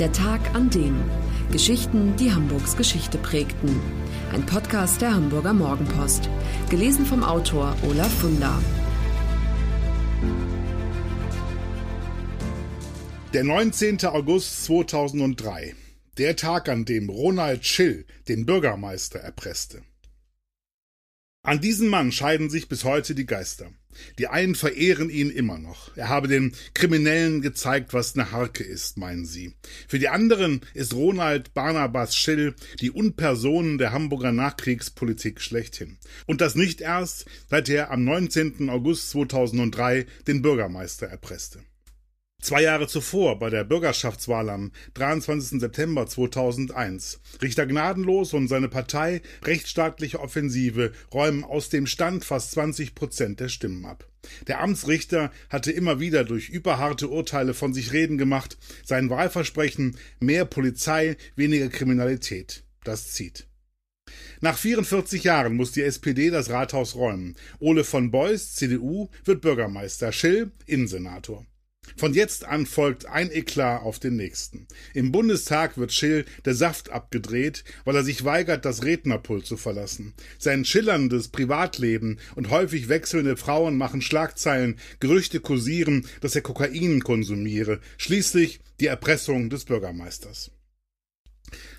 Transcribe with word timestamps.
Der 0.00 0.12
Tag 0.12 0.54
an 0.54 0.70
dem. 0.70 0.96
Geschichten, 1.52 2.16
die 2.16 2.32
Hamburgs 2.32 2.74
Geschichte 2.74 3.18
prägten. 3.18 3.78
Ein 4.32 4.46
Podcast 4.46 5.02
der 5.02 5.12
Hamburger 5.12 5.52
Morgenpost. 5.52 6.30
Gelesen 6.70 7.04
vom 7.04 7.22
Autor 7.22 7.76
Olaf 7.86 8.10
Funder. 8.10 8.62
Der 13.34 13.44
19. 13.44 14.02
August 14.06 14.64
2003. 14.64 15.74
Der 16.16 16.34
Tag, 16.34 16.70
an 16.70 16.86
dem 16.86 17.10
Ronald 17.10 17.66
Schill 17.66 18.06
den 18.26 18.46
Bürgermeister 18.46 19.18
erpresste. 19.18 19.82
An 21.50 21.60
diesen 21.60 21.88
Mann 21.88 22.12
scheiden 22.12 22.48
sich 22.48 22.68
bis 22.68 22.84
heute 22.84 23.16
die 23.16 23.26
Geister. 23.26 23.72
Die 24.20 24.28
einen 24.28 24.54
verehren 24.54 25.10
ihn 25.10 25.30
immer 25.30 25.58
noch. 25.58 25.96
Er 25.96 26.08
habe 26.08 26.28
den 26.28 26.52
Kriminellen 26.74 27.42
gezeigt, 27.42 27.92
was 27.92 28.14
eine 28.14 28.30
Harke 28.30 28.62
ist, 28.62 28.96
meinen 28.98 29.26
sie. 29.26 29.54
Für 29.88 29.98
die 29.98 30.08
anderen 30.08 30.60
ist 30.74 30.94
Ronald 30.94 31.52
Barnabas 31.52 32.14
Schill 32.14 32.54
die 32.80 32.92
Unperson 32.92 33.78
der 33.78 33.90
Hamburger 33.90 34.30
Nachkriegspolitik 34.30 35.40
schlechthin. 35.40 35.98
Und 36.28 36.40
das 36.40 36.54
nicht 36.54 36.82
erst, 36.82 37.26
seit 37.48 37.68
er 37.68 37.90
am 37.90 38.04
19. 38.04 38.70
August 38.70 39.10
2003 39.10 40.06
den 40.28 40.42
Bürgermeister 40.42 41.08
erpresste. 41.08 41.64
Zwei 42.40 42.62
Jahre 42.62 42.88
zuvor, 42.88 43.38
bei 43.38 43.50
der 43.50 43.64
Bürgerschaftswahl 43.64 44.48
am 44.48 44.72
23. 44.94 45.60
September 45.60 46.06
2001, 46.06 47.20
Richter 47.42 47.66
Gnadenlos 47.66 48.32
und 48.32 48.48
seine 48.48 48.68
Partei 48.68 49.20
Rechtsstaatliche 49.44 50.20
Offensive 50.20 50.92
räumen 51.12 51.44
aus 51.44 51.68
dem 51.68 51.86
Stand 51.86 52.24
fast 52.24 52.52
20 52.52 52.94
Prozent 52.94 53.40
der 53.40 53.50
Stimmen 53.50 53.84
ab. 53.84 54.08
Der 54.48 54.62
Amtsrichter 54.62 55.30
hatte 55.50 55.70
immer 55.70 56.00
wieder 56.00 56.24
durch 56.24 56.48
überharte 56.48 57.08
Urteile 57.08 57.52
von 57.52 57.74
sich 57.74 57.92
reden 57.92 58.16
gemacht, 58.16 58.56
sein 58.86 59.10
Wahlversprechen 59.10 59.98
mehr 60.18 60.46
Polizei, 60.46 61.18
weniger 61.36 61.68
Kriminalität. 61.68 62.64
Das 62.84 63.12
zieht. 63.12 63.46
Nach 64.40 64.56
44 64.56 65.24
Jahren 65.24 65.56
muss 65.56 65.72
die 65.72 65.82
SPD 65.82 66.30
das 66.30 66.48
Rathaus 66.48 66.94
räumen. 66.94 67.36
Ole 67.58 67.84
von 67.84 68.10
Beuys, 68.10 68.54
CDU, 68.54 69.10
wird 69.24 69.42
Bürgermeister, 69.42 70.10
Schill 70.10 70.50
Innensenator. 70.64 71.44
Von 71.96 72.14
jetzt 72.14 72.44
an 72.44 72.66
folgt 72.66 73.06
ein 73.06 73.30
Eklat 73.30 73.82
auf 73.82 73.98
den 73.98 74.16
nächsten. 74.16 74.66
Im 74.94 75.12
Bundestag 75.12 75.78
wird 75.78 75.92
Schill 75.92 76.24
der 76.44 76.54
Saft 76.54 76.90
abgedreht, 76.90 77.64
weil 77.84 77.96
er 77.96 78.04
sich 78.04 78.24
weigert, 78.24 78.64
das 78.64 78.84
Rednerpult 78.84 79.46
zu 79.46 79.56
verlassen. 79.56 80.14
Sein 80.38 80.64
schillerndes 80.64 81.28
Privatleben 81.28 82.18
und 82.34 82.50
häufig 82.50 82.88
wechselnde 82.88 83.36
Frauen 83.36 83.76
machen 83.76 84.02
Schlagzeilen, 84.02 84.76
Gerüchte 85.00 85.40
kursieren, 85.40 86.06
dass 86.20 86.34
er 86.34 86.42
Kokain 86.42 87.00
konsumiere, 87.00 87.80
schließlich 87.98 88.60
die 88.80 88.86
Erpressung 88.86 89.50
des 89.50 89.64
Bürgermeisters. 89.64 90.50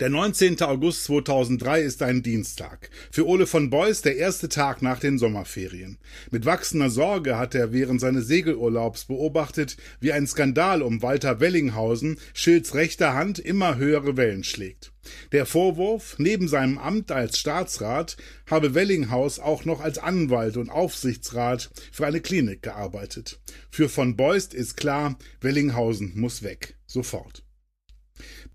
Der 0.00 0.10
19. 0.10 0.60
August 0.62 1.04
2003 1.04 1.82
ist 1.82 2.02
ein 2.02 2.22
Dienstag. 2.22 2.90
Für 3.10 3.26
Ole 3.26 3.46
von 3.46 3.70
Beuys 3.70 4.02
der 4.02 4.16
erste 4.16 4.48
Tag 4.48 4.82
nach 4.82 5.00
den 5.00 5.18
Sommerferien. 5.18 5.98
Mit 6.30 6.44
wachsender 6.44 6.90
Sorge 6.90 7.38
hat 7.38 7.54
er 7.54 7.72
während 7.72 8.00
seines 8.00 8.26
Segelurlaubs 8.26 9.06
beobachtet, 9.06 9.76
wie 10.00 10.12
ein 10.12 10.26
Skandal 10.26 10.82
um 10.82 11.02
Walter 11.02 11.40
Wellinghausen, 11.40 12.18
Schilds 12.34 12.74
rechter 12.74 13.14
Hand, 13.14 13.38
immer 13.38 13.76
höhere 13.76 14.16
Wellen 14.16 14.44
schlägt. 14.44 14.92
Der 15.32 15.46
Vorwurf, 15.46 16.16
neben 16.18 16.48
seinem 16.48 16.78
Amt 16.78 17.12
als 17.12 17.38
Staatsrat 17.38 18.16
habe 18.50 18.74
Wellinghaus 18.74 19.38
auch 19.38 19.64
noch 19.64 19.80
als 19.80 19.98
Anwalt 19.98 20.56
und 20.56 20.70
Aufsichtsrat 20.70 21.70
für 21.92 22.06
eine 22.06 22.20
Klinik 22.20 22.62
gearbeitet. 22.62 23.40
Für 23.70 23.88
von 23.88 24.16
Beust 24.16 24.54
ist 24.54 24.76
klar, 24.76 25.16
Wellinghausen 25.40 26.12
muss 26.16 26.42
weg. 26.42 26.76
Sofort. 26.86 27.45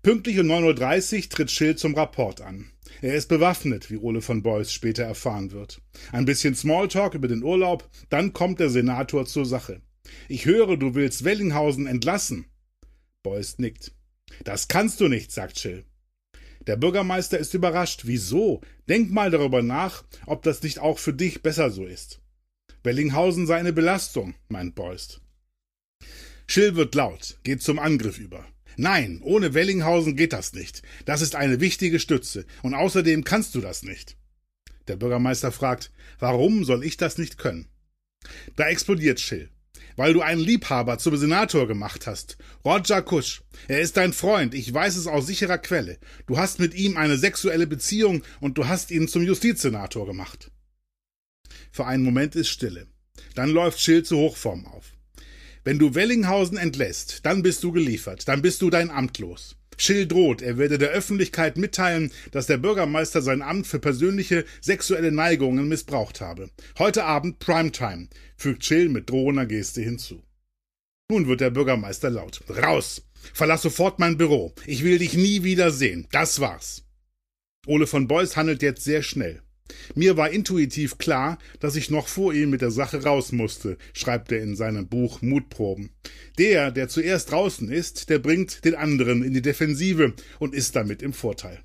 Pünktlich 0.02 0.40
um 0.40 0.50
9.30 0.50 1.16
Uhr 1.16 1.28
tritt 1.28 1.50
Schill 1.52 1.76
zum 1.76 1.94
Rapport 1.94 2.40
an. 2.40 2.72
Er 3.02 3.14
ist 3.14 3.28
bewaffnet, 3.28 3.88
wie 3.88 3.98
Ole 3.98 4.20
von 4.20 4.42
Beuys 4.42 4.72
später 4.72 5.04
erfahren 5.04 5.52
wird. 5.52 5.80
Ein 6.10 6.24
bisschen 6.24 6.56
Smalltalk 6.56 7.14
über 7.14 7.28
den 7.28 7.44
Urlaub, 7.44 7.88
dann 8.10 8.32
kommt 8.32 8.58
der 8.58 8.68
Senator 8.68 9.26
zur 9.26 9.46
Sache. 9.46 9.80
Ich 10.28 10.44
höre, 10.44 10.76
du 10.76 10.96
willst 10.96 11.22
Wellinghausen 11.22 11.86
entlassen. 11.86 12.46
Beuys 13.22 13.58
nickt. 13.58 13.92
Das 14.42 14.66
kannst 14.66 15.00
du 15.00 15.06
nicht, 15.06 15.30
sagt 15.30 15.60
Schill. 15.60 15.84
Der 16.66 16.76
Bürgermeister 16.76 17.38
ist 17.38 17.54
überrascht. 17.54 18.02
Wieso? 18.04 18.60
Denk 18.88 19.12
mal 19.12 19.30
darüber 19.30 19.62
nach, 19.62 20.02
ob 20.26 20.42
das 20.42 20.64
nicht 20.64 20.80
auch 20.80 20.98
für 20.98 21.14
dich 21.14 21.42
besser 21.42 21.70
so 21.70 21.84
ist. 21.84 22.20
Wellinghausen 22.82 23.46
sei 23.46 23.56
eine 23.56 23.72
Belastung, 23.72 24.34
meint 24.48 24.74
Beuys. 24.74 25.20
Schill 26.48 26.74
wird 26.74 26.96
laut, 26.96 27.38
geht 27.44 27.62
zum 27.62 27.78
Angriff 27.78 28.18
über. 28.18 28.44
Nein, 28.76 29.20
ohne 29.22 29.54
Wellinghausen 29.54 30.16
geht 30.16 30.32
das 30.32 30.52
nicht. 30.52 30.82
Das 31.04 31.22
ist 31.22 31.34
eine 31.34 31.60
wichtige 31.60 31.98
Stütze. 31.98 32.46
Und 32.62 32.74
außerdem 32.74 33.24
kannst 33.24 33.54
du 33.54 33.60
das 33.60 33.82
nicht. 33.82 34.16
Der 34.88 34.96
Bürgermeister 34.96 35.52
fragt, 35.52 35.92
warum 36.18 36.64
soll 36.64 36.84
ich 36.84 36.96
das 36.96 37.18
nicht 37.18 37.38
können? 37.38 37.68
Da 38.56 38.68
explodiert 38.68 39.20
Schill. 39.20 39.50
Weil 39.96 40.14
du 40.14 40.22
einen 40.22 40.40
Liebhaber 40.40 40.98
zum 40.98 41.16
Senator 41.16 41.68
gemacht 41.68 42.06
hast. 42.06 42.38
Roger 42.64 43.02
Kusch. 43.02 43.42
Er 43.68 43.80
ist 43.80 43.96
dein 43.96 44.12
Freund. 44.12 44.54
Ich 44.54 44.72
weiß 44.72 44.96
es 44.96 45.06
aus 45.06 45.26
sicherer 45.26 45.58
Quelle. 45.58 45.98
Du 46.26 46.38
hast 46.38 46.60
mit 46.60 46.74
ihm 46.74 46.96
eine 46.96 47.18
sexuelle 47.18 47.66
Beziehung 47.66 48.22
und 48.40 48.56
du 48.56 48.68
hast 48.68 48.90
ihn 48.90 49.06
zum 49.06 49.22
Justizsenator 49.22 50.06
gemacht. 50.06 50.50
Für 51.70 51.86
einen 51.86 52.04
Moment 52.04 52.36
ist 52.36 52.48
Stille. 52.48 52.86
Dann 53.34 53.50
läuft 53.50 53.80
Schill 53.80 54.02
zu 54.02 54.16
Hochform 54.16 54.66
auf. 54.66 54.91
Wenn 55.64 55.78
du 55.78 55.94
Wellinghausen 55.94 56.58
entlässt, 56.58 57.24
dann 57.24 57.42
bist 57.42 57.62
du 57.62 57.70
geliefert, 57.70 58.26
dann 58.26 58.42
bist 58.42 58.62
du 58.62 58.70
dein 58.70 58.90
Amt 58.90 59.18
los. 59.18 59.56
Schill 59.78 60.06
droht, 60.06 60.42
er 60.42 60.58
werde 60.58 60.76
der 60.76 60.90
Öffentlichkeit 60.90 61.56
mitteilen, 61.56 62.12
dass 62.30 62.46
der 62.46 62.58
Bürgermeister 62.58 63.22
sein 63.22 63.42
Amt 63.42 63.66
für 63.66 63.78
persönliche 63.78 64.44
sexuelle 64.60 65.12
Neigungen 65.12 65.68
missbraucht 65.68 66.20
habe. 66.20 66.50
Heute 66.78 67.04
Abend 67.04 67.38
Primetime, 67.38 68.08
fügt 68.36 68.64
Schill 68.64 68.88
mit 68.88 69.08
drohender 69.08 69.46
Geste 69.46 69.80
hinzu. 69.80 70.22
Nun 71.10 71.26
wird 71.26 71.40
der 71.40 71.50
Bürgermeister 71.50 72.10
laut. 72.10 72.40
Raus! 72.48 73.02
Verlass 73.34 73.62
sofort 73.62 73.98
mein 74.00 74.16
Büro. 74.16 74.52
Ich 74.66 74.82
will 74.82 74.98
dich 74.98 75.14
nie 75.14 75.44
wieder 75.44 75.70
sehen. 75.70 76.08
Das 76.10 76.40
war's. 76.40 76.84
Ole 77.66 77.86
von 77.86 78.08
Beuys 78.08 78.36
handelt 78.36 78.62
jetzt 78.62 78.82
sehr 78.82 79.02
schnell. 79.02 79.41
Mir 79.94 80.16
war 80.16 80.30
intuitiv 80.30 80.98
klar, 80.98 81.38
dass 81.60 81.76
ich 81.76 81.90
noch 81.90 82.08
vor 82.08 82.32
ihm 82.32 82.50
mit 82.50 82.62
der 82.62 82.70
Sache 82.70 83.02
raus 83.02 83.32
musste, 83.32 83.78
schreibt 83.92 84.32
er 84.32 84.42
in 84.42 84.56
seinem 84.56 84.88
Buch 84.88 85.22
Mutproben. 85.22 85.90
Der, 86.38 86.70
der 86.70 86.88
zuerst 86.88 87.30
draußen 87.30 87.70
ist, 87.70 88.08
der 88.08 88.18
bringt 88.18 88.64
den 88.64 88.74
anderen 88.74 89.22
in 89.22 89.34
die 89.34 89.42
Defensive 89.42 90.14
und 90.38 90.54
ist 90.54 90.76
damit 90.76 91.02
im 91.02 91.12
Vorteil. 91.12 91.60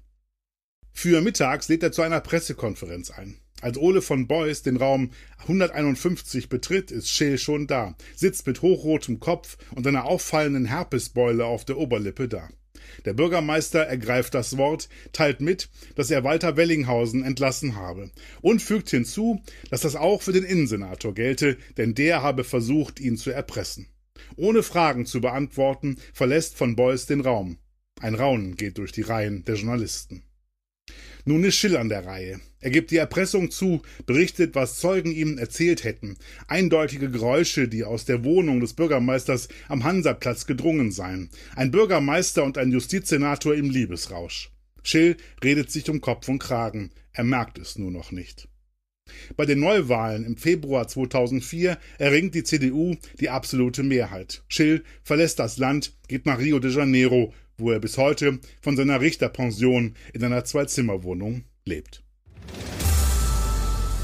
Für 0.93 1.21
mittags 1.21 1.67
lädt 1.69 1.83
er 1.83 1.91
zu 1.91 2.01
einer 2.01 2.21
Pressekonferenz 2.21 3.11
ein. 3.11 3.37
Als 3.61 3.77
Ole 3.77 4.03
von 4.03 4.27
Beuys 4.27 4.61
den 4.61 4.77
Raum 4.77 5.11
151 5.39 6.47
betritt, 6.47 6.91
ist 6.91 7.09
Scheel 7.09 7.39
schon 7.39 7.65
da, 7.65 7.95
sitzt 8.15 8.45
mit 8.45 8.61
hochrotem 8.61 9.19
Kopf 9.19 9.57
und 9.75 9.87
einer 9.87 10.05
auffallenden 10.05 10.65
Herpesbeule 10.65 11.45
auf 11.45 11.65
der 11.65 11.77
Oberlippe 11.77 12.27
da. 12.27 12.49
Der 13.05 13.13
Bürgermeister 13.13 13.79
ergreift 13.79 14.33
das 14.33 14.57
Wort, 14.57 14.89
teilt 15.11 15.41
mit, 15.41 15.69
dass 15.95 16.11
er 16.11 16.23
Walter 16.23 16.57
Wellinghausen 16.57 17.23
entlassen 17.23 17.75
habe 17.75 18.11
und 18.41 18.61
fügt 18.61 18.89
hinzu, 18.89 19.41
dass 19.69 19.81
das 19.81 19.95
auch 19.95 20.21
für 20.21 20.33
den 20.33 20.43
Innensenator 20.43 21.13
gelte, 21.13 21.57
denn 21.77 21.95
der 21.95 22.21
habe 22.21 22.43
versucht, 22.43 22.99
ihn 22.99 23.17
zu 23.17 23.31
erpressen. 23.31 23.87
Ohne 24.35 24.63
Fragen 24.63 25.05
zu 25.05 25.21
beantworten, 25.21 25.97
verlässt 26.13 26.55
von 26.55 26.75
Beuys 26.75 27.05
den 27.05 27.21
Raum. 27.21 27.57
Ein 27.99 28.15
Raunen 28.15 28.55
geht 28.55 28.77
durch 28.77 28.91
die 28.91 29.01
Reihen 29.01 29.43
der 29.45 29.55
Journalisten. 29.55 30.23
Nun 31.25 31.43
ist 31.43 31.55
Schill 31.55 31.77
an 31.77 31.89
der 31.89 32.05
Reihe. 32.05 32.39
Er 32.67 32.71
gibt 32.71 32.91
die 32.91 32.97
Erpressung 32.97 33.49
zu, 33.49 33.81
berichtet, 34.07 34.53
was 34.53 34.77
Zeugen 34.77 35.13
ihm 35.13 35.37
erzählt 35.37 35.85
hätten. 35.85 36.17
Eindeutige 36.49 37.09
Geräusche, 37.09 37.69
die 37.69 37.85
aus 37.85 38.03
der 38.03 38.25
Wohnung 38.25 38.59
des 38.59 38.73
Bürgermeisters 38.73 39.47
am 39.69 39.85
Hansaplatz 39.85 40.47
gedrungen 40.47 40.91
seien. 40.91 41.29
Ein 41.55 41.71
Bürgermeister 41.71 42.43
und 42.43 42.57
ein 42.57 42.73
Justizsenator 42.73 43.55
im 43.55 43.69
Liebesrausch. 43.69 44.51
Schill 44.83 45.15
redet 45.41 45.71
sich 45.71 45.89
um 45.89 46.01
Kopf 46.01 46.27
und 46.27 46.39
Kragen. 46.39 46.91
Er 47.13 47.23
merkt 47.23 47.57
es 47.57 47.77
nur 47.77 47.89
noch 47.89 48.11
nicht. 48.11 48.49
Bei 49.37 49.45
den 49.45 49.61
Neuwahlen 49.61 50.25
im 50.25 50.35
Februar 50.35 50.89
2004 50.89 51.77
erringt 51.99 52.35
die 52.35 52.43
CDU 52.43 52.97
die 53.21 53.29
absolute 53.29 53.81
Mehrheit. 53.81 54.43
Schill 54.49 54.83
verlässt 55.03 55.39
das 55.39 55.57
Land, 55.57 55.93
geht 56.09 56.25
nach 56.25 56.39
Rio 56.39 56.59
de 56.59 56.71
Janeiro, 56.71 57.33
wo 57.57 57.71
er 57.71 57.79
bis 57.79 57.97
heute 57.97 58.39
von 58.59 58.75
seiner 58.75 58.99
Richterpension 58.99 59.95
in 60.11 60.21
einer 60.25 60.43
Zwei-Zimmer-Wohnung 60.43 61.45
lebt. 61.63 62.03